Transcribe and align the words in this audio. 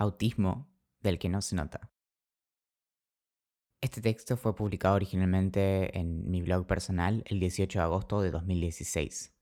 Autismo 0.00 0.70
del 1.00 1.18
que 1.18 1.28
no 1.28 1.42
se 1.42 1.56
nota. 1.56 1.90
Este 3.80 4.00
texto 4.00 4.36
fue 4.36 4.54
publicado 4.54 4.94
originalmente 4.94 5.98
en 5.98 6.30
mi 6.30 6.40
blog 6.40 6.68
personal 6.68 7.24
el 7.26 7.40
18 7.40 7.80
de 7.80 7.82
agosto 7.82 8.20
de 8.20 8.30
2016. 8.30 9.34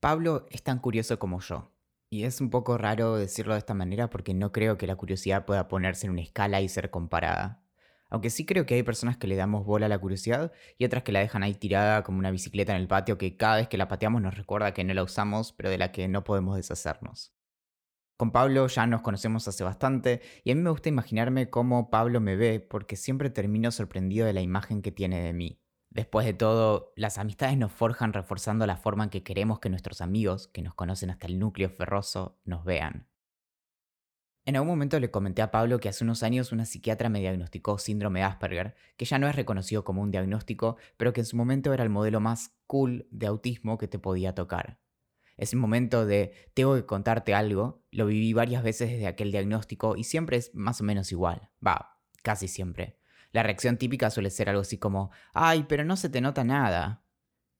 Pablo 0.00 0.46
es 0.48 0.62
tan 0.62 0.78
curioso 0.78 1.18
como 1.18 1.40
yo, 1.40 1.74
y 2.08 2.24
es 2.24 2.40
un 2.40 2.48
poco 2.48 2.78
raro 2.78 3.16
decirlo 3.16 3.52
de 3.52 3.58
esta 3.58 3.74
manera 3.74 4.08
porque 4.08 4.32
no 4.32 4.50
creo 4.50 4.78
que 4.78 4.86
la 4.86 4.96
curiosidad 4.96 5.44
pueda 5.44 5.68
ponerse 5.68 6.06
en 6.06 6.12
una 6.12 6.22
escala 6.22 6.62
y 6.62 6.70
ser 6.70 6.88
comparada. 6.88 7.62
Aunque 8.08 8.30
sí 8.30 8.46
creo 8.46 8.64
que 8.64 8.76
hay 8.76 8.82
personas 8.82 9.18
que 9.18 9.26
le 9.26 9.36
damos 9.36 9.66
bola 9.66 9.84
a 9.84 9.88
la 9.90 9.98
curiosidad 9.98 10.52
y 10.78 10.86
otras 10.86 11.02
que 11.02 11.12
la 11.12 11.20
dejan 11.20 11.42
ahí 11.42 11.54
tirada 11.54 12.02
como 12.02 12.18
una 12.18 12.30
bicicleta 12.30 12.74
en 12.74 12.80
el 12.80 12.88
patio 12.88 13.18
que 13.18 13.36
cada 13.36 13.56
vez 13.56 13.68
que 13.68 13.76
la 13.76 13.88
pateamos 13.88 14.22
nos 14.22 14.38
recuerda 14.38 14.72
que 14.72 14.84
no 14.84 14.94
la 14.94 15.02
usamos 15.02 15.52
pero 15.52 15.68
de 15.68 15.76
la 15.76 15.92
que 15.92 16.08
no 16.08 16.24
podemos 16.24 16.56
deshacernos. 16.56 17.34
Con 18.22 18.30
Pablo 18.30 18.68
ya 18.68 18.86
nos 18.86 19.02
conocemos 19.02 19.48
hace 19.48 19.64
bastante 19.64 20.22
y 20.44 20.52
a 20.52 20.54
mí 20.54 20.60
me 20.60 20.70
gusta 20.70 20.88
imaginarme 20.88 21.50
cómo 21.50 21.90
Pablo 21.90 22.20
me 22.20 22.36
ve 22.36 22.60
porque 22.60 22.94
siempre 22.94 23.30
termino 23.30 23.72
sorprendido 23.72 24.24
de 24.24 24.32
la 24.32 24.40
imagen 24.40 24.80
que 24.80 24.92
tiene 24.92 25.20
de 25.20 25.32
mí. 25.32 25.60
Después 25.90 26.24
de 26.24 26.32
todo, 26.32 26.92
las 26.94 27.18
amistades 27.18 27.58
nos 27.58 27.72
forjan 27.72 28.12
reforzando 28.12 28.64
la 28.64 28.76
forma 28.76 29.02
en 29.02 29.10
que 29.10 29.24
queremos 29.24 29.58
que 29.58 29.70
nuestros 29.70 30.00
amigos, 30.00 30.46
que 30.46 30.62
nos 30.62 30.72
conocen 30.76 31.10
hasta 31.10 31.26
el 31.26 31.40
núcleo 31.40 31.68
ferroso, 31.68 32.38
nos 32.44 32.64
vean. 32.64 33.08
En 34.44 34.54
algún 34.54 34.70
momento 34.70 35.00
le 35.00 35.10
comenté 35.10 35.42
a 35.42 35.50
Pablo 35.50 35.80
que 35.80 35.88
hace 35.88 36.04
unos 36.04 36.22
años 36.22 36.52
una 36.52 36.64
psiquiatra 36.64 37.08
me 37.08 37.18
diagnosticó 37.18 37.78
síndrome 37.78 38.20
de 38.20 38.26
Asperger, 38.26 38.76
que 38.96 39.04
ya 39.04 39.18
no 39.18 39.26
es 39.26 39.34
reconocido 39.34 39.82
como 39.82 40.00
un 40.00 40.12
diagnóstico, 40.12 40.76
pero 40.96 41.12
que 41.12 41.22
en 41.22 41.26
su 41.26 41.36
momento 41.36 41.74
era 41.74 41.82
el 41.82 41.90
modelo 41.90 42.20
más 42.20 42.54
cool 42.68 43.08
de 43.10 43.26
autismo 43.26 43.78
que 43.78 43.88
te 43.88 43.98
podía 43.98 44.32
tocar. 44.36 44.78
Ese 45.36 45.56
momento 45.56 46.06
de 46.06 46.32
tengo 46.54 46.74
que 46.74 46.86
contarte 46.86 47.34
algo, 47.34 47.84
lo 47.90 48.06
viví 48.06 48.32
varias 48.32 48.62
veces 48.62 48.90
desde 48.90 49.06
aquel 49.06 49.32
diagnóstico 49.32 49.96
y 49.96 50.04
siempre 50.04 50.36
es 50.36 50.54
más 50.54 50.80
o 50.80 50.84
menos 50.84 51.12
igual. 51.12 51.50
Va, 51.66 51.98
casi 52.22 52.48
siempre. 52.48 52.98
La 53.32 53.42
reacción 53.42 53.78
típica 53.78 54.10
suele 54.10 54.30
ser 54.30 54.48
algo 54.48 54.60
así 54.60 54.78
como, 54.78 55.10
ay, 55.32 55.64
pero 55.68 55.84
no 55.84 55.96
se 55.96 56.10
te 56.10 56.20
nota 56.20 56.44
nada. 56.44 57.02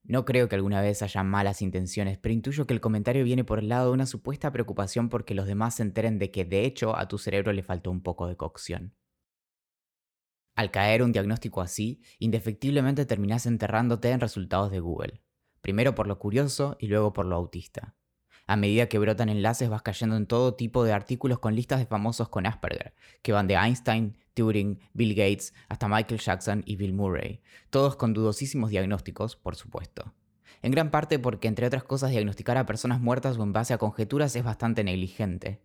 No 0.04 0.24
creo 0.24 0.48
que 0.48 0.56
alguna 0.56 0.82
vez 0.82 1.00
haya 1.02 1.22
malas 1.22 1.62
intenciones, 1.62 2.18
pero 2.18 2.32
intuyo 2.32 2.66
que 2.66 2.74
el 2.74 2.80
comentario 2.80 3.24
viene 3.24 3.44
por 3.44 3.60
el 3.60 3.68
lado 3.68 3.86
de 3.86 3.92
una 3.92 4.06
supuesta 4.06 4.50
preocupación 4.50 5.08
porque 5.08 5.34
los 5.34 5.46
demás 5.46 5.76
se 5.76 5.82
enteren 5.82 6.18
de 6.18 6.30
que 6.30 6.44
de 6.44 6.64
hecho 6.64 6.96
a 6.96 7.06
tu 7.08 7.18
cerebro 7.18 7.52
le 7.52 7.62
faltó 7.62 7.90
un 7.90 8.02
poco 8.02 8.26
de 8.26 8.36
cocción. 8.36 8.96
Al 10.54 10.70
caer 10.70 11.02
un 11.02 11.12
diagnóstico 11.12 11.62
así, 11.62 12.02
indefectiblemente 12.18 13.06
terminás 13.06 13.46
enterrándote 13.46 14.10
en 14.10 14.20
resultados 14.20 14.70
de 14.70 14.80
Google, 14.80 15.22
primero 15.62 15.94
por 15.94 16.06
lo 16.06 16.18
curioso 16.18 16.76
y 16.78 16.88
luego 16.88 17.12
por 17.14 17.24
lo 17.24 17.36
autista. 17.36 17.94
A 18.46 18.56
medida 18.56 18.88
que 18.88 18.98
brotan 18.98 19.28
enlaces 19.28 19.70
vas 19.70 19.82
cayendo 19.82 20.16
en 20.16 20.26
todo 20.26 20.54
tipo 20.54 20.84
de 20.84 20.92
artículos 20.92 21.38
con 21.38 21.54
listas 21.54 21.78
de 21.78 21.86
famosos 21.86 22.28
con 22.28 22.44
Asperger, 22.44 22.92
que 23.22 23.32
van 23.32 23.46
de 23.46 23.54
Einstein, 23.54 24.18
Turing, 24.34 24.80
Bill 24.92 25.14
Gates, 25.14 25.54
hasta 25.68 25.88
Michael 25.88 26.20
Jackson 26.20 26.62
y 26.66 26.76
Bill 26.76 26.92
Murray, 26.92 27.40
todos 27.70 27.96
con 27.96 28.12
dudosísimos 28.12 28.70
diagnósticos, 28.70 29.36
por 29.36 29.56
supuesto. 29.56 30.12
En 30.60 30.72
gran 30.72 30.90
parte 30.90 31.18
porque, 31.18 31.48
entre 31.48 31.66
otras 31.66 31.84
cosas, 31.84 32.10
diagnosticar 32.10 32.56
a 32.56 32.66
personas 32.66 33.00
muertas 33.00 33.36
o 33.38 33.42
en 33.42 33.52
base 33.52 33.74
a 33.74 33.78
conjeturas 33.78 34.34
es 34.36 34.44
bastante 34.44 34.84
negligente. 34.84 35.60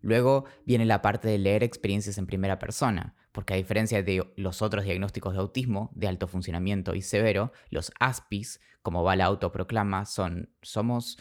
Luego 0.00 0.44
viene 0.66 0.84
la 0.84 1.00
parte 1.00 1.28
de 1.28 1.38
leer 1.38 1.62
experiencias 1.62 2.18
en 2.18 2.26
primera 2.26 2.58
persona, 2.58 3.14
porque 3.32 3.54
a 3.54 3.56
diferencia 3.56 4.02
de 4.02 4.32
los 4.36 4.62
otros 4.62 4.84
diagnósticos 4.84 5.32
de 5.32 5.40
autismo, 5.40 5.90
de 5.94 6.08
alto 6.08 6.28
funcionamiento 6.28 6.94
y 6.94 7.02
severo, 7.02 7.52
los 7.70 7.92
ASPIs, 7.98 8.60
como 8.82 9.02
va 9.02 9.16
la 9.16 9.24
autoproclama, 9.24 10.04
son 10.04 10.50
somos 10.62 11.18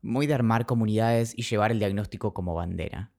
muy 0.00 0.26
de 0.26 0.34
armar 0.34 0.66
comunidades 0.66 1.36
y 1.36 1.42
llevar 1.42 1.72
el 1.72 1.80
diagnóstico 1.80 2.32
como 2.32 2.54
bandera. 2.54 3.12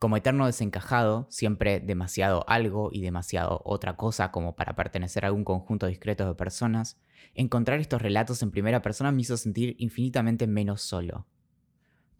Como 0.00 0.16
eterno 0.16 0.46
desencajado, 0.46 1.28
siempre 1.30 1.78
demasiado 1.78 2.44
algo 2.48 2.90
y 2.92 3.02
demasiado 3.02 3.62
otra 3.64 3.96
cosa 3.96 4.32
como 4.32 4.56
para 4.56 4.74
pertenecer 4.74 5.24
a 5.24 5.28
algún 5.28 5.44
conjunto 5.44 5.86
discreto 5.86 6.26
de 6.26 6.34
personas, 6.34 6.98
encontrar 7.34 7.78
estos 7.78 8.02
relatos 8.02 8.42
en 8.42 8.50
primera 8.50 8.82
persona 8.82 9.12
me 9.12 9.22
hizo 9.22 9.36
sentir 9.36 9.76
infinitamente 9.78 10.48
menos 10.48 10.82
solo. 10.82 11.28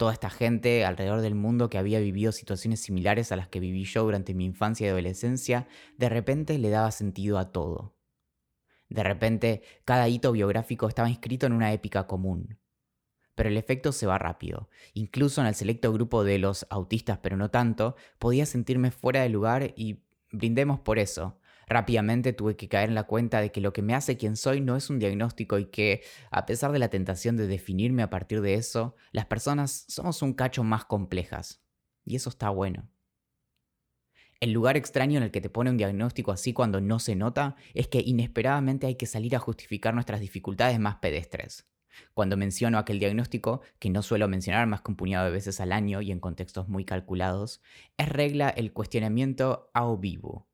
Toda 0.03 0.15
esta 0.15 0.31
gente 0.31 0.85
alrededor 0.85 1.21
del 1.21 1.37
mundo 1.37 1.71
que 1.71 1.79
había 1.79 2.01
vivido 2.01 2.33
situaciones 2.33 2.81
similares 2.81 3.31
a 3.31 3.37
las 3.37 3.47
que 3.47 3.61
viví 3.61 3.85
yo 3.85 4.03
durante 4.03 4.35
mi 4.35 4.45
infancia 4.45 4.85
y 4.85 4.91
adolescencia, 4.91 5.69
de 5.97 6.09
repente 6.09 6.59
le 6.59 6.71
daba 6.71 6.91
sentido 6.91 7.39
a 7.39 7.53
todo. 7.53 7.95
De 8.89 9.05
repente, 9.05 9.63
cada 9.85 10.09
hito 10.09 10.33
biográfico 10.33 10.89
estaba 10.89 11.09
inscrito 11.09 11.47
en 11.47 11.53
una 11.53 11.73
épica 11.73 12.09
común 12.09 12.59
pero 13.37 13.49
el 13.49 13.57
efecto 13.57 13.93
se 13.93 14.07
va 14.07 14.19
rápido. 14.19 14.69
Incluso 14.93 15.41
en 15.41 15.47
el 15.47 15.55
selecto 15.55 15.93
grupo 15.93 16.25
de 16.25 16.39
los 16.39 16.67
autistas, 16.69 17.19
pero 17.23 17.37
no 17.37 17.51
tanto, 17.51 17.95
podía 18.19 18.45
sentirme 18.45 18.91
fuera 18.91 19.23
de 19.23 19.29
lugar 19.29 19.73
y 19.77 20.03
brindemos 20.33 20.81
por 20.81 20.99
eso. 20.99 21.39
Rápidamente 21.73 22.35
tuve 22.35 22.55
que 22.55 22.69
caer 22.69 22.91
en 22.91 22.95
la 22.95 23.05
cuenta 23.05 23.41
de 23.41 23.51
que 23.51 23.63
lo 23.63 23.73
que 23.73 23.81
me 23.81 23.95
hace 23.95 24.19
quien 24.19 24.37
soy 24.37 24.61
no 24.61 24.77
es 24.77 24.91
un 24.91 24.99
diagnóstico 24.99 25.59
y 25.59 25.71
que, 25.71 26.03
a 26.31 26.45
pesar 26.45 26.71
de 26.71 26.79
la 26.79 26.91
tentación 26.91 27.39
de 27.39 27.47
definirme 27.47 28.03
a 28.03 28.11
partir 28.11 28.43
de 28.43 28.57
eso, 28.57 28.95
las 29.11 29.25
personas 29.25 29.87
somos 29.89 30.21
un 30.21 30.35
cacho 30.35 30.65
más 30.65 30.85
complejas. 30.85 31.63
Y 32.05 32.17
eso 32.17 32.29
está 32.29 32.51
bueno. 32.51 32.91
El 34.39 34.53
lugar 34.53 34.77
extraño 34.77 35.17
en 35.17 35.23
el 35.23 35.31
que 35.31 35.41
te 35.41 35.49
pone 35.49 35.71
un 35.71 35.79
diagnóstico 35.79 36.31
así 36.31 36.53
cuando 36.53 36.83
no 36.83 36.99
se 36.99 37.17
nota 37.17 37.57
es 37.73 37.89
que 37.89 38.03
inesperadamente 38.05 38.87
hay 38.87 38.97
que 38.97 39.07
salir 39.07 39.35
a 39.35 39.39
justificar 39.39 39.95
nuestras 39.95 40.21
dificultades 40.21 40.79
más 40.79 40.97
pedestres. 40.97 41.71
Cuando 42.13 42.37
menciono 42.37 42.77
aquel 42.77 42.99
diagnóstico, 42.99 43.63
que 43.79 43.89
no 43.89 44.03
suelo 44.03 44.29
mencionar 44.29 44.67
más 44.67 44.83
que 44.83 44.91
un 44.91 44.97
puñado 44.99 45.25
de 45.25 45.33
veces 45.33 45.59
al 45.59 45.73
año 45.73 46.03
y 46.03 46.13
en 46.13 46.21
contextos 46.21 46.69
muy 46.69 46.85
calculados, 46.85 47.63
es 47.97 48.11
regla 48.11 48.51
el 48.51 48.75
cuestionamiento 48.75 49.71
a 49.73 49.91
vivo. 49.97 50.52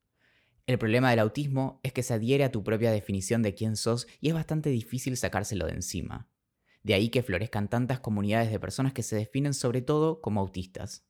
El 0.68 0.78
problema 0.78 1.08
del 1.08 1.20
autismo 1.20 1.80
es 1.82 1.94
que 1.94 2.02
se 2.02 2.12
adhiere 2.12 2.44
a 2.44 2.52
tu 2.52 2.62
propia 2.62 2.90
definición 2.90 3.40
de 3.42 3.54
quién 3.54 3.74
sos 3.74 4.06
y 4.20 4.28
es 4.28 4.34
bastante 4.34 4.68
difícil 4.68 5.16
sacárselo 5.16 5.64
de 5.64 5.72
encima. 5.72 6.28
De 6.82 6.92
ahí 6.92 7.08
que 7.08 7.22
florezcan 7.22 7.68
tantas 7.68 8.00
comunidades 8.00 8.52
de 8.52 8.60
personas 8.60 8.92
que 8.92 9.02
se 9.02 9.16
definen 9.16 9.54
sobre 9.54 9.80
todo 9.80 10.20
como 10.20 10.40
autistas. 10.40 11.06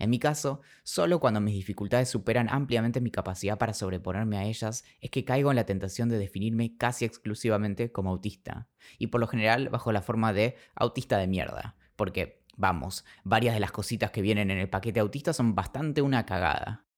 En 0.00 0.10
mi 0.10 0.18
caso, 0.18 0.60
solo 0.82 1.20
cuando 1.20 1.40
mis 1.40 1.54
dificultades 1.54 2.08
superan 2.08 2.48
ampliamente 2.50 3.00
mi 3.00 3.12
capacidad 3.12 3.58
para 3.58 3.74
sobreponerme 3.74 4.38
a 4.38 4.44
ellas 4.44 4.82
es 5.00 5.12
que 5.12 5.24
caigo 5.24 5.50
en 5.50 5.56
la 5.56 5.66
tentación 5.66 6.08
de 6.08 6.18
definirme 6.18 6.76
casi 6.76 7.04
exclusivamente 7.04 7.92
como 7.92 8.10
autista, 8.10 8.68
y 8.98 9.06
por 9.06 9.20
lo 9.20 9.28
general 9.28 9.68
bajo 9.68 9.92
la 9.92 10.02
forma 10.02 10.32
de 10.32 10.56
autista 10.74 11.16
de 11.16 11.28
mierda, 11.28 11.76
porque, 11.94 12.42
vamos, 12.56 13.04
varias 13.22 13.54
de 13.54 13.60
las 13.60 13.70
cositas 13.70 14.10
que 14.10 14.20
vienen 14.20 14.50
en 14.50 14.58
el 14.58 14.68
paquete 14.68 14.98
autista 14.98 15.32
son 15.32 15.54
bastante 15.54 16.02
una 16.02 16.26
cagada. 16.26 16.88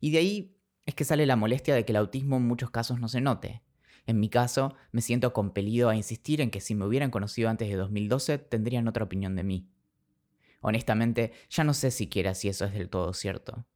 Y 0.00 0.10
de 0.10 0.18
ahí 0.18 0.57
es 0.88 0.94
que 0.94 1.04
sale 1.04 1.26
la 1.26 1.36
molestia 1.36 1.74
de 1.74 1.84
que 1.84 1.92
el 1.92 1.96
autismo 1.96 2.38
en 2.38 2.46
muchos 2.46 2.70
casos 2.70 2.98
no 2.98 3.08
se 3.08 3.20
note. 3.20 3.60
En 4.06 4.18
mi 4.18 4.30
caso, 4.30 4.74
me 4.90 5.02
siento 5.02 5.34
compelido 5.34 5.90
a 5.90 5.94
insistir 5.94 6.40
en 6.40 6.50
que 6.50 6.62
si 6.62 6.74
me 6.74 6.86
hubieran 6.86 7.10
conocido 7.10 7.50
antes 7.50 7.68
de 7.68 7.76
2012 7.76 8.38
tendrían 8.38 8.88
otra 8.88 9.04
opinión 9.04 9.36
de 9.36 9.42
mí. 9.42 9.68
Honestamente, 10.62 11.32
ya 11.50 11.62
no 11.62 11.74
sé 11.74 11.90
siquiera 11.90 12.32
si 12.32 12.48
eso 12.48 12.64
es 12.64 12.72
del 12.72 12.88
todo 12.88 13.12
cierto. 13.12 13.66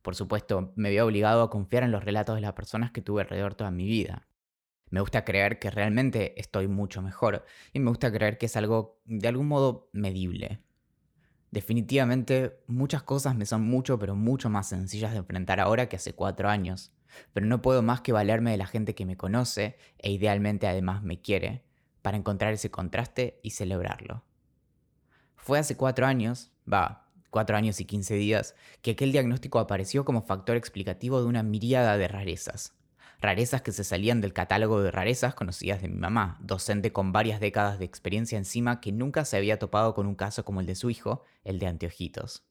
Por 0.00 0.16
supuesto, 0.16 0.72
me 0.74 0.88
veo 0.88 1.04
obligado 1.04 1.42
a 1.42 1.50
confiar 1.50 1.82
en 1.82 1.92
los 1.92 2.02
relatos 2.02 2.36
de 2.36 2.40
las 2.40 2.54
personas 2.54 2.90
que 2.90 3.02
tuve 3.02 3.20
alrededor 3.20 3.54
toda 3.54 3.70
mi 3.70 3.84
vida. 3.84 4.26
Me 4.88 5.00
gusta 5.00 5.26
creer 5.26 5.58
que 5.58 5.70
realmente 5.70 6.40
estoy 6.40 6.68
mucho 6.68 7.02
mejor 7.02 7.44
y 7.74 7.80
me 7.80 7.90
gusta 7.90 8.10
creer 8.10 8.38
que 8.38 8.46
es 8.46 8.56
algo 8.56 8.98
de 9.04 9.28
algún 9.28 9.46
modo 9.46 9.90
medible. 9.92 10.62
Definitivamente 11.52 12.58
muchas 12.66 13.02
cosas 13.02 13.36
me 13.36 13.44
son 13.44 13.60
mucho 13.62 13.98
pero 13.98 14.16
mucho 14.16 14.48
más 14.48 14.70
sencillas 14.70 15.12
de 15.12 15.18
enfrentar 15.18 15.60
ahora 15.60 15.86
que 15.86 15.96
hace 15.96 16.14
cuatro 16.14 16.48
años, 16.48 16.92
pero 17.34 17.44
no 17.44 17.60
puedo 17.60 17.82
más 17.82 18.00
que 18.00 18.10
valerme 18.10 18.52
de 18.52 18.56
la 18.56 18.66
gente 18.66 18.94
que 18.94 19.04
me 19.04 19.18
conoce 19.18 19.76
e 19.98 20.10
idealmente 20.10 20.66
además 20.66 21.02
me 21.02 21.20
quiere 21.20 21.62
para 22.00 22.16
encontrar 22.16 22.54
ese 22.54 22.70
contraste 22.70 23.38
y 23.42 23.50
celebrarlo. 23.50 24.24
Fue 25.36 25.58
hace 25.58 25.76
cuatro 25.76 26.06
años, 26.06 26.52
va, 26.70 27.10
cuatro 27.28 27.54
años 27.54 27.80
y 27.80 27.84
quince 27.84 28.14
días, 28.14 28.54
que 28.80 28.92
aquel 28.92 29.12
diagnóstico 29.12 29.58
apareció 29.58 30.06
como 30.06 30.22
factor 30.22 30.56
explicativo 30.56 31.20
de 31.20 31.26
una 31.26 31.42
miríada 31.42 31.98
de 31.98 32.08
rarezas. 32.08 32.74
Rarezas 33.22 33.62
que 33.62 33.70
se 33.70 33.84
salían 33.84 34.20
del 34.20 34.32
catálogo 34.32 34.82
de 34.82 34.90
rarezas 34.90 35.36
conocidas 35.36 35.80
de 35.80 35.88
mi 35.88 35.96
mamá, 35.96 36.38
docente 36.40 36.92
con 36.92 37.12
varias 37.12 37.38
décadas 37.38 37.78
de 37.78 37.84
experiencia 37.84 38.36
encima 38.36 38.80
que 38.80 38.90
nunca 38.90 39.24
se 39.24 39.36
había 39.36 39.60
topado 39.60 39.94
con 39.94 40.08
un 40.08 40.16
caso 40.16 40.44
como 40.44 40.58
el 40.58 40.66
de 40.66 40.74
su 40.74 40.90
hijo, 40.90 41.22
el 41.44 41.60
de 41.60 41.68
anteojitos. 41.68 42.44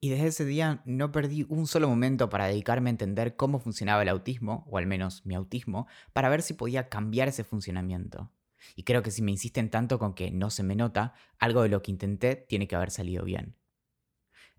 Y 0.00 0.08
desde 0.08 0.26
ese 0.26 0.44
día 0.44 0.82
no 0.86 1.12
perdí 1.12 1.46
un 1.48 1.68
solo 1.68 1.88
momento 1.88 2.28
para 2.28 2.46
dedicarme 2.48 2.90
a 2.90 2.94
entender 2.98 3.36
cómo 3.36 3.60
funcionaba 3.60 4.02
el 4.02 4.08
autismo, 4.08 4.66
o 4.68 4.76
al 4.76 4.88
menos 4.88 5.24
mi 5.24 5.36
autismo, 5.36 5.86
para 6.12 6.30
ver 6.30 6.42
si 6.42 6.54
podía 6.54 6.88
cambiar 6.88 7.28
ese 7.28 7.44
funcionamiento. 7.44 8.32
Y 8.74 8.82
creo 8.82 9.04
que 9.04 9.12
si 9.12 9.22
me 9.22 9.30
insisten 9.30 9.70
tanto 9.70 10.00
con 10.00 10.14
que 10.14 10.32
no 10.32 10.50
se 10.50 10.64
me 10.64 10.74
nota, 10.74 11.14
algo 11.38 11.62
de 11.62 11.68
lo 11.68 11.82
que 11.82 11.92
intenté 11.92 12.34
tiene 12.34 12.66
que 12.66 12.74
haber 12.74 12.90
salido 12.90 13.24
bien. 13.24 13.54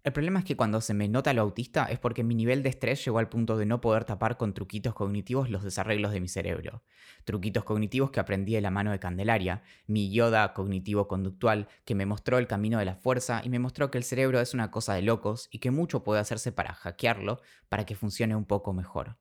El 0.07 0.13
problema 0.13 0.39
es 0.39 0.45
que 0.45 0.55
cuando 0.55 0.79
se 0.79 0.93
me 0.93 1.09
nota 1.09 1.33
lo 1.33 1.41
autista 1.41 1.83
es 1.83 1.99
porque 1.99 2.23
mi 2.23 2.33
nivel 2.33 2.63
de 2.63 2.69
estrés 2.69 3.03
llegó 3.03 3.19
al 3.19 3.27
punto 3.27 3.57
de 3.57 3.65
no 3.65 3.81
poder 3.81 4.05
tapar 4.05 4.37
con 4.37 4.53
truquitos 4.53 4.93
cognitivos 4.93 5.49
los 5.49 5.63
desarreglos 5.63 6.13
de 6.13 6.21
mi 6.21 6.29
cerebro. 6.29 6.81
Truquitos 7.25 7.65
cognitivos 7.65 8.09
que 8.09 8.21
aprendí 8.21 8.53
de 8.53 8.61
la 8.61 8.71
mano 8.71 8.91
de 8.91 8.99
Candelaria, 8.99 9.63
mi 9.85 10.09
yoda 10.09 10.53
cognitivo-conductual 10.53 11.67
que 11.83 11.93
me 11.93 12.05
mostró 12.05 12.37
el 12.37 12.47
camino 12.47 12.79
de 12.79 12.85
la 12.85 12.95
fuerza 12.95 13.41
y 13.43 13.49
me 13.49 13.59
mostró 13.59 13.91
que 13.91 13.97
el 13.97 14.05
cerebro 14.05 14.39
es 14.39 14.53
una 14.53 14.71
cosa 14.71 14.93
de 14.93 15.01
locos 15.01 15.49
y 15.51 15.59
que 15.59 15.71
mucho 15.71 16.05
puede 16.05 16.21
hacerse 16.21 16.53
para 16.53 16.73
hackearlo 16.73 17.41
para 17.67 17.85
que 17.85 17.95
funcione 17.95 18.33
un 18.33 18.45
poco 18.45 18.71
mejor. 18.71 19.17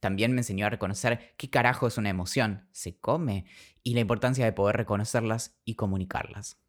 También 0.00 0.32
me 0.32 0.40
enseñó 0.40 0.64
a 0.64 0.70
reconocer 0.70 1.34
qué 1.36 1.50
carajo 1.50 1.86
es 1.86 1.98
una 1.98 2.08
emoción, 2.08 2.66
se 2.72 2.96
come, 2.98 3.44
y 3.82 3.92
la 3.92 4.00
importancia 4.00 4.46
de 4.46 4.54
poder 4.54 4.78
reconocerlas 4.78 5.58
y 5.66 5.74
comunicarlas. 5.74 6.63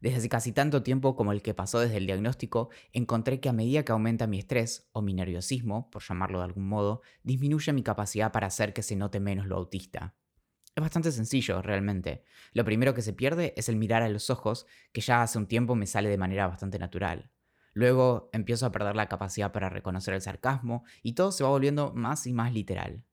Desde 0.00 0.28
casi 0.28 0.52
tanto 0.52 0.82
tiempo 0.82 1.16
como 1.16 1.32
el 1.32 1.42
que 1.42 1.54
pasó 1.54 1.80
desde 1.80 1.96
el 1.96 2.06
diagnóstico, 2.06 2.70
encontré 2.92 3.40
que 3.40 3.48
a 3.48 3.52
medida 3.52 3.84
que 3.84 3.92
aumenta 3.92 4.28
mi 4.28 4.38
estrés, 4.38 4.88
o 4.92 5.02
mi 5.02 5.12
nerviosismo, 5.12 5.90
por 5.90 6.02
llamarlo 6.02 6.38
de 6.38 6.44
algún 6.44 6.68
modo, 6.68 7.02
disminuye 7.24 7.72
mi 7.72 7.82
capacidad 7.82 8.30
para 8.30 8.46
hacer 8.46 8.72
que 8.72 8.82
se 8.82 8.94
note 8.94 9.18
menos 9.18 9.46
lo 9.46 9.56
autista. 9.56 10.14
Es 10.76 10.80
bastante 10.80 11.10
sencillo, 11.10 11.60
realmente. 11.62 12.22
Lo 12.52 12.64
primero 12.64 12.94
que 12.94 13.02
se 13.02 13.12
pierde 13.12 13.52
es 13.56 13.68
el 13.68 13.74
mirar 13.74 14.02
a 14.02 14.08
los 14.08 14.30
ojos, 14.30 14.66
que 14.92 15.00
ya 15.00 15.22
hace 15.22 15.36
un 15.36 15.48
tiempo 15.48 15.74
me 15.74 15.86
sale 15.86 16.08
de 16.08 16.18
manera 16.18 16.46
bastante 16.46 16.78
natural. 16.78 17.32
Luego 17.74 18.30
empiezo 18.32 18.66
a 18.66 18.72
perder 18.72 18.94
la 18.94 19.08
capacidad 19.08 19.50
para 19.50 19.68
reconocer 19.68 20.14
el 20.14 20.22
sarcasmo 20.22 20.84
y 21.02 21.14
todo 21.14 21.32
se 21.32 21.42
va 21.42 21.50
volviendo 21.50 21.92
más 21.94 22.26
y 22.28 22.32
más 22.32 22.52
literal. 22.52 23.04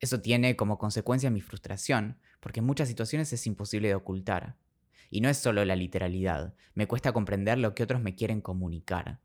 Eso 0.00 0.22
tiene 0.22 0.56
como 0.56 0.78
consecuencia 0.78 1.30
mi 1.30 1.42
frustración, 1.42 2.18
porque 2.40 2.60
en 2.60 2.66
muchas 2.66 2.88
situaciones 2.88 3.32
es 3.32 3.46
imposible 3.46 3.88
de 3.88 3.94
ocultar. 3.94 4.56
Y 5.12 5.20
no 5.20 5.28
es 5.28 5.36
solo 5.36 5.62
la 5.66 5.76
literalidad, 5.76 6.54
me 6.72 6.86
cuesta 6.86 7.12
comprender 7.12 7.58
lo 7.58 7.74
que 7.74 7.82
otros 7.82 8.00
me 8.00 8.14
quieren 8.14 8.40
comunicar. 8.40 9.20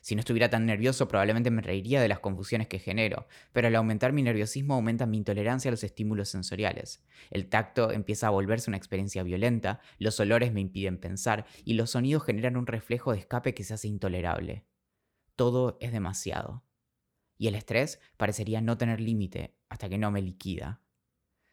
Si 0.00 0.16
no 0.16 0.18
estuviera 0.18 0.50
tan 0.50 0.66
nervioso 0.66 1.06
probablemente 1.06 1.52
me 1.52 1.62
reiría 1.62 2.02
de 2.02 2.08
las 2.08 2.18
confusiones 2.18 2.66
que 2.66 2.80
genero, 2.80 3.28
pero 3.52 3.68
al 3.68 3.76
aumentar 3.76 4.12
mi 4.12 4.24
nerviosismo 4.24 4.74
aumenta 4.74 5.06
mi 5.06 5.16
intolerancia 5.16 5.68
a 5.68 5.70
los 5.70 5.84
estímulos 5.84 6.30
sensoriales. 6.30 7.00
El 7.30 7.48
tacto 7.48 7.92
empieza 7.92 8.26
a 8.26 8.30
volverse 8.30 8.68
una 8.68 8.76
experiencia 8.76 9.22
violenta, 9.22 9.80
los 10.00 10.18
olores 10.18 10.52
me 10.52 10.60
impiden 10.60 10.98
pensar 10.98 11.46
y 11.64 11.74
los 11.74 11.92
sonidos 11.92 12.24
generan 12.24 12.56
un 12.56 12.66
reflejo 12.66 13.12
de 13.12 13.20
escape 13.20 13.54
que 13.54 13.62
se 13.62 13.74
hace 13.74 13.86
intolerable. 13.86 14.64
Todo 15.36 15.78
es 15.80 15.92
demasiado. 15.92 16.64
Y 17.38 17.46
el 17.46 17.54
estrés 17.54 18.00
parecería 18.16 18.60
no 18.60 18.76
tener 18.76 19.00
límite 19.00 19.54
hasta 19.68 19.88
que 19.88 19.96
no 19.96 20.10
me 20.10 20.22
liquida. 20.22 20.80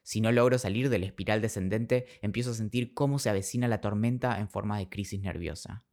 Si 0.03 0.21
no 0.21 0.31
logro 0.31 0.57
salir 0.57 0.89
del 0.89 1.03
espiral 1.03 1.41
descendente, 1.41 2.05
empiezo 2.21 2.51
a 2.51 2.55
sentir 2.55 2.93
cómo 2.93 3.19
se 3.19 3.29
avecina 3.29 3.67
la 3.67 3.81
tormenta 3.81 4.39
en 4.39 4.49
forma 4.49 4.77
de 4.77 4.89
crisis 4.89 5.21
nerviosa. 5.21 5.83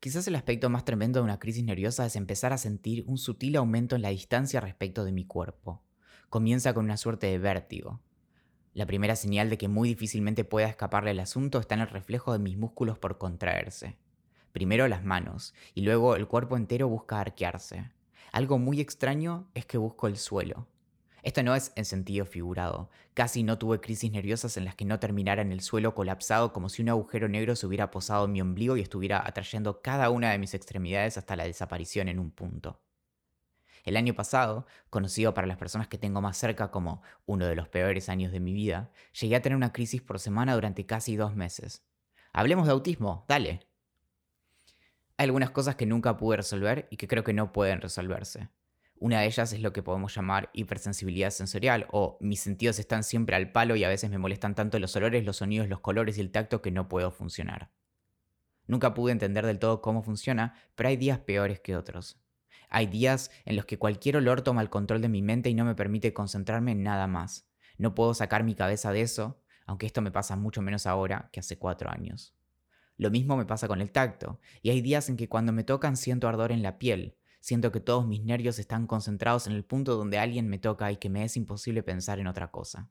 Quizás 0.00 0.28
el 0.28 0.36
aspecto 0.36 0.70
más 0.70 0.84
tremendo 0.84 1.18
de 1.18 1.24
una 1.24 1.40
crisis 1.40 1.64
nerviosa 1.64 2.06
es 2.06 2.14
empezar 2.14 2.52
a 2.52 2.58
sentir 2.58 3.02
un 3.08 3.18
sutil 3.18 3.56
aumento 3.56 3.96
en 3.96 4.02
la 4.02 4.10
distancia 4.10 4.60
respecto 4.60 5.04
de 5.04 5.10
mi 5.10 5.26
cuerpo. 5.26 5.82
Comienza 6.28 6.72
con 6.72 6.84
una 6.84 6.96
suerte 6.96 7.26
de 7.26 7.38
vértigo. 7.38 8.00
La 8.74 8.86
primera 8.86 9.16
señal 9.16 9.50
de 9.50 9.58
que 9.58 9.66
muy 9.66 9.88
difícilmente 9.88 10.44
pueda 10.44 10.68
escaparle 10.68 11.10
al 11.10 11.18
asunto 11.18 11.58
está 11.58 11.74
en 11.74 11.80
el 11.80 11.88
reflejo 11.88 12.32
de 12.32 12.38
mis 12.38 12.56
músculos 12.56 12.96
por 12.96 13.18
contraerse. 13.18 13.96
Primero 14.52 14.86
las 14.86 15.02
manos, 15.04 15.52
y 15.74 15.80
luego 15.80 16.14
el 16.14 16.28
cuerpo 16.28 16.56
entero 16.56 16.86
busca 16.86 17.18
arquearse. 17.20 17.90
Algo 18.32 18.58
muy 18.58 18.80
extraño 18.80 19.48
es 19.54 19.66
que 19.66 19.78
busco 19.78 20.06
el 20.06 20.16
suelo. 20.16 20.66
Esto 21.22 21.42
no 21.42 21.54
es 21.54 21.72
en 21.76 21.84
sentido 21.84 22.24
figurado. 22.24 22.90
Casi 23.14 23.42
no 23.42 23.58
tuve 23.58 23.80
crisis 23.80 24.10
nerviosas 24.12 24.56
en 24.56 24.64
las 24.64 24.74
que 24.74 24.84
no 24.84 25.00
terminara 25.00 25.42
en 25.42 25.52
el 25.52 25.60
suelo 25.60 25.94
colapsado 25.94 26.52
como 26.52 26.68
si 26.68 26.82
un 26.82 26.88
agujero 26.90 27.28
negro 27.28 27.56
se 27.56 27.66
hubiera 27.66 27.90
posado 27.90 28.26
en 28.26 28.32
mi 28.32 28.40
ombligo 28.40 28.76
y 28.76 28.80
estuviera 28.80 29.22
atrayendo 29.26 29.82
cada 29.82 30.10
una 30.10 30.30
de 30.30 30.38
mis 30.38 30.54
extremidades 30.54 31.18
hasta 31.18 31.36
la 31.36 31.44
desaparición 31.44 32.08
en 32.08 32.18
un 32.18 32.30
punto. 32.30 32.80
El 33.84 33.96
año 33.96 34.14
pasado, 34.14 34.66
conocido 34.90 35.34
para 35.34 35.46
las 35.46 35.56
personas 35.56 35.88
que 35.88 35.98
tengo 35.98 36.20
más 36.20 36.36
cerca 36.36 36.70
como 36.70 37.02
uno 37.26 37.46
de 37.46 37.56
los 37.56 37.68
peores 37.68 38.08
años 38.08 38.32
de 38.32 38.40
mi 38.40 38.52
vida, 38.52 38.90
llegué 39.18 39.36
a 39.36 39.42
tener 39.42 39.56
una 39.56 39.72
crisis 39.72 40.02
por 40.02 40.18
semana 40.18 40.54
durante 40.54 40.86
casi 40.86 41.16
dos 41.16 41.34
meses. 41.34 41.84
Hablemos 42.32 42.66
de 42.66 42.72
autismo, 42.72 43.24
dale. 43.28 43.67
Hay 45.18 45.24
algunas 45.24 45.50
cosas 45.50 45.74
que 45.74 45.84
nunca 45.84 46.16
pude 46.16 46.36
resolver 46.36 46.86
y 46.92 46.96
que 46.96 47.08
creo 47.08 47.24
que 47.24 47.32
no 47.32 47.52
pueden 47.52 47.80
resolverse. 47.80 48.50
Una 49.00 49.20
de 49.20 49.26
ellas 49.26 49.52
es 49.52 49.60
lo 49.60 49.72
que 49.72 49.82
podemos 49.82 50.14
llamar 50.14 50.48
hipersensibilidad 50.52 51.30
sensorial 51.30 51.88
o 51.90 52.18
mis 52.20 52.38
sentidos 52.38 52.78
están 52.78 53.02
siempre 53.02 53.34
al 53.34 53.50
palo 53.50 53.74
y 53.74 53.82
a 53.82 53.88
veces 53.88 54.10
me 54.10 54.18
molestan 54.18 54.54
tanto 54.54 54.78
los 54.78 54.94
olores, 54.94 55.24
los 55.24 55.38
sonidos, 55.38 55.68
los 55.68 55.80
colores 55.80 56.18
y 56.18 56.20
el 56.20 56.30
tacto 56.30 56.62
que 56.62 56.70
no 56.70 56.88
puedo 56.88 57.10
funcionar. 57.10 57.72
Nunca 58.68 58.94
pude 58.94 59.10
entender 59.10 59.44
del 59.44 59.58
todo 59.58 59.82
cómo 59.82 60.04
funciona, 60.04 60.54
pero 60.76 60.88
hay 60.88 60.96
días 60.96 61.18
peores 61.18 61.58
que 61.58 61.74
otros. 61.74 62.20
Hay 62.68 62.86
días 62.86 63.32
en 63.44 63.56
los 63.56 63.64
que 63.64 63.76
cualquier 63.76 64.18
olor 64.18 64.42
toma 64.42 64.62
el 64.62 64.70
control 64.70 65.02
de 65.02 65.08
mi 65.08 65.20
mente 65.20 65.50
y 65.50 65.54
no 65.54 65.64
me 65.64 65.74
permite 65.74 66.12
concentrarme 66.12 66.70
en 66.72 66.84
nada 66.84 67.08
más. 67.08 67.48
No 67.76 67.92
puedo 67.96 68.14
sacar 68.14 68.44
mi 68.44 68.54
cabeza 68.54 68.92
de 68.92 69.00
eso, 69.00 69.42
aunque 69.66 69.86
esto 69.86 70.00
me 70.00 70.12
pasa 70.12 70.36
mucho 70.36 70.62
menos 70.62 70.86
ahora 70.86 71.28
que 71.32 71.40
hace 71.40 71.58
cuatro 71.58 71.90
años. 71.90 72.37
Lo 72.98 73.10
mismo 73.10 73.36
me 73.36 73.46
pasa 73.46 73.68
con 73.68 73.80
el 73.80 73.92
tacto, 73.92 74.40
y 74.60 74.70
hay 74.70 74.82
días 74.82 75.08
en 75.08 75.16
que 75.16 75.28
cuando 75.28 75.52
me 75.52 75.64
tocan 75.64 75.96
siento 75.96 76.28
ardor 76.28 76.52
en 76.52 76.62
la 76.62 76.78
piel, 76.78 77.16
siento 77.40 77.72
que 77.72 77.80
todos 77.80 78.06
mis 78.06 78.24
nervios 78.24 78.58
están 78.58 78.86
concentrados 78.86 79.46
en 79.46 79.54
el 79.54 79.64
punto 79.64 79.96
donde 79.96 80.18
alguien 80.18 80.48
me 80.48 80.58
toca 80.58 80.90
y 80.90 80.96
que 80.96 81.08
me 81.08 81.24
es 81.24 81.36
imposible 81.36 81.84
pensar 81.84 82.18
en 82.18 82.26
otra 82.26 82.50
cosa. 82.50 82.90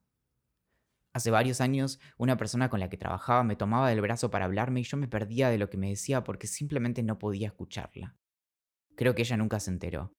Hace 1.13 1.30
varios 1.30 1.62
años, 1.62 2.00
una 2.18 2.38
persona 2.38 2.69
con 2.69 2.80
la 2.80 2.89
que 2.89 2.98
trabajaba 2.98 3.44
me 3.44 3.56
tomaba 3.56 3.89
del 3.89 4.01
brazo 4.01 4.31
para 4.31 4.45
hablarme 4.45 4.80
y 4.80 4.83
yo 4.83 4.98
me 4.98 5.07
perdía 5.07 5.50
de 5.50 5.57
lo 5.57 5.69
que 5.69 5.77
me 5.77 5.89
decía 5.89 6.24
porque 6.24 6.48
simplemente 6.48 7.04
no 7.04 7.19
podía 7.19 7.48
escucharla. 7.48 8.15
Creo 8.95 9.13
que 9.13 9.24
ella 9.24 9.36
nunca 9.36 9.59
se 9.59 9.71
enteró. 9.71 10.13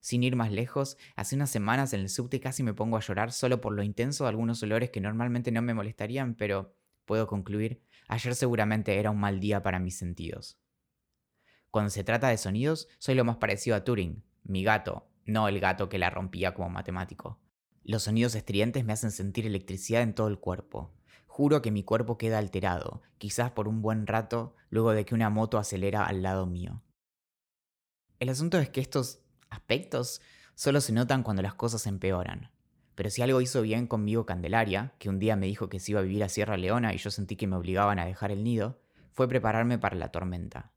Sin 0.00 0.22
ir 0.22 0.36
más 0.36 0.52
lejos, 0.52 0.98
hace 1.16 1.36
unas 1.36 1.48
semanas 1.48 1.94
en 1.94 2.00
el 2.00 2.10
subte 2.10 2.38
casi 2.38 2.62
me 2.62 2.74
pongo 2.74 2.98
a 2.98 3.00
llorar 3.00 3.32
solo 3.32 3.62
por 3.62 3.72
lo 3.72 3.82
intenso 3.82 4.24
de 4.24 4.30
algunos 4.30 4.62
olores 4.62 4.90
que 4.90 5.00
normalmente 5.00 5.50
no 5.50 5.62
me 5.62 5.72
molestarían, 5.72 6.34
pero 6.34 6.76
puedo 7.06 7.26
concluir, 7.26 7.82
ayer 8.08 8.34
seguramente 8.34 8.98
era 8.98 9.10
un 9.10 9.18
mal 9.18 9.40
día 9.40 9.62
para 9.62 9.78
mis 9.78 9.96
sentidos. 9.96 10.58
Cuando 11.70 11.90
se 11.90 12.04
trata 12.04 12.28
de 12.28 12.38
sonidos, 12.38 12.88
soy 12.98 13.14
lo 13.14 13.24
más 13.24 13.36
parecido 13.36 13.74
a 13.76 13.84
Turing, 13.84 14.22
mi 14.44 14.62
gato, 14.62 15.08
no 15.24 15.48
el 15.48 15.58
gato 15.60 15.88
que 15.88 15.98
la 15.98 16.10
rompía 16.10 16.54
como 16.54 16.70
matemático. 16.70 17.40
Los 17.82 18.04
sonidos 18.04 18.34
estridentes 18.34 18.84
me 18.84 18.92
hacen 18.92 19.10
sentir 19.10 19.46
electricidad 19.46 20.02
en 20.02 20.14
todo 20.14 20.28
el 20.28 20.38
cuerpo. 20.38 20.94
Juro 21.26 21.62
que 21.62 21.70
mi 21.70 21.82
cuerpo 21.82 22.16
queda 22.16 22.38
alterado, 22.38 23.02
quizás 23.18 23.50
por 23.50 23.66
un 23.66 23.82
buen 23.82 24.06
rato, 24.06 24.54
luego 24.70 24.92
de 24.92 25.04
que 25.04 25.14
una 25.14 25.30
moto 25.30 25.58
acelera 25.58 26.06
al 26.06 26.22
lado 26.22 26.46
mío. 26.46 26.82
El 28.20 28.28
asunto 28.28 28.58
es 28.58 28.70
que 28.70 28.80
estos 28.80 29.20
aspectos 29.50 30.20
solo 30.54 30.80
se 30.80 30.92
notan 30.92 31.22
cuando 31.22 31.42
las 31.42 31.54
cosas 31.54 31.86
empeoran. 31.86 32.53
Pero 32.94 33.10
si 33.10 33.22
algo 33.22 33.40
hizo 33.40 33.62
bien 33.62 33.86
conmigo 33.86 34.26
Candelaria, 34.26 34.94
que 34.98 35.08
un 35.08 35.18
día 35.18 35.36
me 35.36 35.46
dijo 35.46 35.68
que 35.68 35.80
se 35.80 35.92
iba 35.92 36.00
a 36.00 36.04
vivir 36.04 36.22
a 36.22 36.28
Sierra 36.28 36.56
Leona 36.56 36.94
y 36.94 36.98
yo 36.98 37.10
sentí 37.10 37.36
que 37.36 37.46
me 37.46 37.56
obligaban 37.56 37.98
a 37.98 38.06
dejar 38.06 38.30
el 38.30 38.44
nido, 38.44 38.80
fue 39.12 39.28
prepararme 39.28 39.78
para 39.78 39.96
la 39.96 40.12
tormenta. 40.12 40.72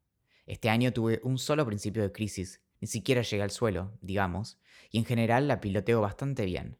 Este 0.46 0.70
año 0.70 0.94
tuve 0.94 1.20
un 1.24 1.38
solo 1.38 1.66
principio 1.66 2.02
de 2.04 2.12
crisis, 2.12 2.62
ni 2.80 2.88
siquiera 2.88 3.22
llegué 3.22 3.44
al 3.44 3.52
suelo, 3.52 3.98
digamos, 4.02 4.60
y 4.90 4.98
en 4.98 5.06
general 5.06 5.48
la 5.48 5.60
piloteo 5.60 6.02
bastante 6.02 6.46
bien. 6.46 6.78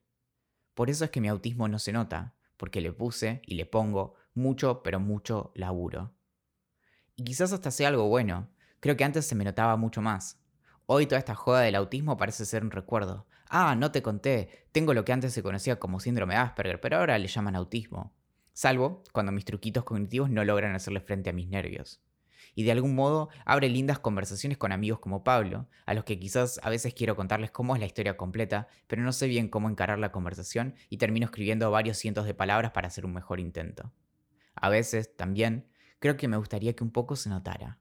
Por 0.74 0.90
eso 0.90 1.06
es 1.06 1.12
que 1.12 1.22
mi 1.22 1.28
autismo 1.28 1.68
no 1.68 1.80
se 1.80 1.92
nota, 1.92 2.36
porque 2.56 2.82
le 2.82 2.94
puse 2.94 3.42
y 3.46 3.56
le 3.56 3.66
pongo 3.66 4.16
mucho, 4.34 4.84
pero 4.84 5.00
mucho 5.00 5.52
laburo. 5.56 6.14
Y 7.16 7.24
quizás 7.24 7.52
hasta 7.52 7.72
sea 7.72 7.88
algo 7.88 8.08
bueno, 8.08 8.50
creo 8.80 8.96
que 8.96 9.04
antes 9.04 9.26
se 9.26 9.36
me 9.36 9.44
notaba 9.44 9.76
mucho 9.76 10.02
más. 10.02 10.40
Hoy 10.86 11.08
toda 11.08 11.20
esta 11.20 11.36
joda 11.36 11.62
del 11.62 11.76
autismo 11.76 12.16
parece 12.16 12.46
ser 12.46 12.64
un 12.64 12.72
recuerdo. 12.72 13.28
Ah, 13.50 13.76
no 13.76 13.92
te 13.92 14.02
conté, 14.02 14.68
tengo 14.72 14.94
lo 14.94 15.06
que 15.06 15.14
antes 15.14 15.34
se 15.34 15.44
conocía 15.44 15.80
como 15.80 16.00
síndrome 16.00 16.34
de 16.34 16.42
Asperger, 16.42 16.82
pero 16.82 16.98
ahora 16.98 17.18
le 17.18 17.28
llaman 17.28 17.56
autismo. 17.56 18.14
Salvo 18.54 19.04
cuando 19.14 19.32
mis 19.32 19.46
truquitos 19.46 19.84
cognitivos 19.84 20.30
no 20.30 20.44
logran 20.44 20.76
hacerle 20.76 21.00
frente 21.00 21.30
a 21.30 21.34
mis 21.34 21.48
nervios. 21.48 22.02
Y 22.56 22.64
de 22.64 22.72
algún 22.72 22.96
modo 22.96 23.30
abre 23.46 23.70
lindas 23.70 24.00
conversaciones 24.00 24.58
con 24.58 24.72
amigos 24.72 25.00
como 25.00 25.24
Pablo, 25.24 25.68
a 25.86 25.94
los 25.94 26.04
que 26.04 26.20
quizás 26.20 26.60
a 26.64 26.70
veces 26.70 26.94
quiero 26.94 27.16
contarles 27.16 27.52
cómo 27.52 27.76
es 27.76 27.80
la 27.80 27.86
historia 27.86 28.18
completa, 28.18 28.68
pero 28.88 29.04
no 29.04 29.14
sé 29.14 29.28
bien 29.28 29.48
cómo 29.48 29.70
encarar 29.70 30.00
la 30.00 30.12
conversación 30.12 30.76
y 30.90 30.98
termino 30.98 31.26
escribiendo 31.26 31.70
varios 31.70 31.98
cientos 31.98 32.26
de 32.26 32.34
palabras 32.34 32.72
para 32.72 32.88
hacer 32.88 33.06
un 33.06 33.14
mejor 33.14 33.40
intento. 33.40 33.94
A 34.56 34.70
veces, 34.70 35.16
también, 35.16 35.68
creo 36.00 36.18
que 36.18 36.28
me 36.28 36.38
gustaría 36.38 36.76
que 36.76 36.84
un 36.84 36.92
poco 36.92 37.16
se 37.16 37.30
notara. 37.30 37.80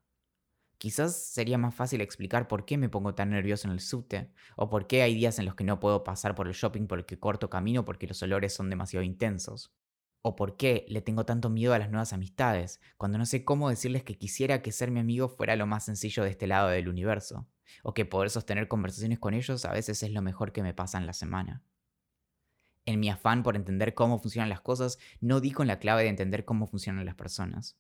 Quizás 0.78 1.16
sería 1.16 1.56
más 1.56 1.74
fácil 1.74 2.02
explicar 2.02 2.48
por 2.48 2.66
qué 2.66 2.76
me 2.76 2.90
pongo 2.90 3.14
tan 3.14 3.30
nervioso 3.30 3.66
en 3.66 3.72
el 3.72 3.80
subte, 3.80 4.30
o 4.56 4.68
por 4.68 4.86
qué 4.86 5.02
hay 5.02 5.14
días 5.14 5.38
en 5.38 5.46
los 5.46 5.54
que 5.54 5.64
no 5.64 5.80
puedo 5.80 6.04
pasar 6.04 6.34
por 6.34 6.48
el 6.48 6.54
shopping 6.54 6.86
porque 6.86 7.18
corto 7.18 7.48
camino 7.48 7.84
porque 7.84 8.06
los 8.06 8.22
olores 8.22 8.52
son 8.52 8.68
demasiado 8.68 9.02
intensos. 9.02 9.72
O 10.20 10.36
por 10.36 10.56
qué 10.56 10.84
le 10.88 11.00
tengo 11.00 11.24
tanto 11.24 11.48
miedo 11.48 11.72
a 11.72 11.78
las 11.78 11.90
nuevas 11.90 12.12
amistades, 12.12 12.80
cuando 12.98 13.16
no 13.16 13.24
sé 13.24 13.44
cómo 13.44 13.70
decirles 13.70 14.02
que 14.02 14.18
quisiera 14.18 14.60
que 14.60 14.72
ser 14.72 14.90
mi 14.90 15.00
amigo 15.00 15.28
fuera 15.28 15.56
lo 15.56 15.66
más 15.66 15.84
sencillo 15.84 16.24
de 16.24 16.30
este 16.30 16.46
lado 16.46 16.68
del 16.68 16.88
universo, 16.88 17.46
o 17.82 17.94
que 17.94 18.04
poder 18.04 18.28
sostener 18.28 18.68
conversaciones 18.68 19.18
con 19.18 19.32
ellos 19.32 19.64
a 19.64 19.72
veces 19.72 20.02
es 20.02 20.10
lo 20.10 20.20
mejor 20.20 20.52
que 20.52 20.62
me 20.62 20.74
pasa 20.74 20.98
en 20.98 21.06
la 21.06 21.14
semana. 21.14 21.62
En 22.84 23.00
mi 23.00 23.08
afán 23.08 23.42
por 23.42 23.56
entender 23.56 23.94
cómo 23.94 24.18
funcionan 24.18 24.50
las 24.50 24.60
cosas, 24.60 24.98
no 25.20 25.40
di 25.40 25.52
con 25.52 25.66
la 25.66 25.78
clave 25.78 26.02
de 26.02 26.10
entender 26.10 26.44
cómo 26.44 26.66
funcionan 26.66 27.06
las 27.06 27.14
personas. 27.14 27.76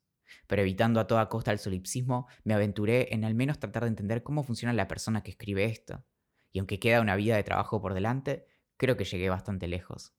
Pero 0.46 0.62
evitando 0.62 1.00
a 1.00 1.06
toda 1.06 1.28
costa 1.28 1.52
el 1.52 1.58
solipsismo, 1.58 2.26
me 2.44 2.54
aventuré 2.54 3.14
en 3.14 3.24
al 3.24 3.34
menos 3.34 3.58
tratar 3.58 3.84
de 3.84 3.88
entender 3.88 4.22
cómo 4.22 4.42
funciona 4.42 4.72
la 4.72 4.88
persona 4.88 5.22
que 5.22 5.30
escribe 5.30 5.64
esto. 5.64 6.04
Y 6.52 6.58
aunque 6.58 6.78
queda 6.78 7.00
una 7.00 7.16
vida 7.16 7.36
de 7.36 7.42
trabajo 7.42 7.80
por 7.80 7.94
delante, 7.94 8.46
creo 8.76 8.96
que 8.96 9.04
llegué 9.04 9.28
bastante 9.28 9.68
lejos. 9.68 10.14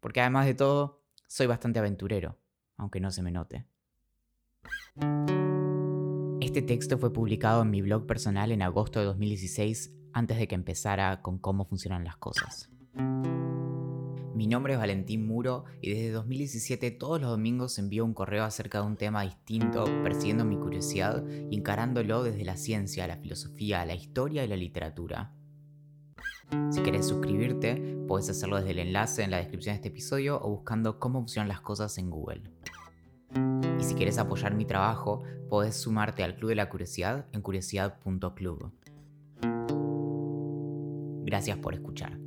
Porque 0.00 0.20
además 0.20 0.46
de 0.46 0.54
todo, 0.54 1.04
soy 1.26 1.46
bastante 1.46 1.78
aventurero, 1.78 2.38
aunque 2.76 3.00
no 3.00 3.10
se 3.10 3.22
me 3.22 3.30
note. 3.30 3.66
Este 6.40 6.62
texto 6.62 6.98
fue 6.98 7.12
publicado 7.12 7.62
en 7.62 7.70
mi 7.70 7.82
blog 7.82 8.06
personal 8.06 8.52
en 8.52 8.62
agosto 8.62 9.00
de 9.00 9.06
2016, 9.06 9.92
antes 10.12 10.38
de 10.38 10.46
que 10.46 10.54
empezara 10.54 11.22
con 11.22 11.38
cómo 11.38 11.64
funcionan 11.64 12.04
las 12.04 12.16
cosas. 12.16 12.70
Mi 14.34 14.48
nombre 14.48 14.72
es 14.72 14.80
Valentín 14.80 15.28
Muro 15.28 15.64
y 15.80 15.90
desde 15.90 16.10
2017 16.10 16.90
todos 16.90 17.20
los 17.20 17.30
domingos 17.30 17.78
envío 17.78 18.04
un 18.04 18.14
correo 18.14 18.42
acerca 18.42 18.80
de 18.80 18.86
un 18.86 18.96
tema 18.96 19.22
distinto, 19.22 19.84
persiguiendo 20.02 20.44
mi 20.44 20.56
curiosidad 20.56 21.24
y 21.50 21.56
encarándolo 21.56 22.24
desde 22.24 22.44
la 22.44 22.56
ciencia, 22.56 23.06
la 23.06 23.16
filosofía, 23.16 23.86
la 23.86 23.94
historia 23.94 24.44
y 24.44 24.48
la 24.48 24.56
literatura. 24.56 25.32
Si 26.70 26.80
quieres 26.80 27.06
suscribirte, 27.06 27.96
puedes 28.08 28.28
hacerlo 28.28 28.56
desde 28.56 28.72
el 28.72 28.80
enlace 28.80 29.22
en 29.22 29.30
la 29.30 29.36
descripción 29.36 29.74
de 29.74 29.76
este 29.76 29.88
episodio 29.88 30.40
o 30.42 30.50
buscando 30.50 30.98
cómo 30.98 31.20
funcionan 31.20 31.48
las 31.48 31.60
cosas 31.60 31.96
en 31.98 32.10
Google. 32.10 32.42
Y 33.78 33.84
si 33.84 33.94
quieres 33.94 34.18
apoyar 34.18 34.54
mi 34.54 34.64
trabajo, 34.64 35.22
puedes 35.48 35.76
sumarte 35.76 36.24
al 36.24 36.34
Club 36.34 36.48
de 36.48 36.56
la 36.56 36.68
Curiosidad 36.68 37.26
en 37.32 37.40
curiosidad.club. 37.40 38.72
Gracias 41.24 41.56
por 41.58 41.74
escuchar. 41.74 42.23